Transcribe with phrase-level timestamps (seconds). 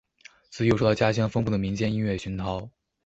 [0.49, 2.67] 自幼受到家乡丰富的民间音乐熏陶。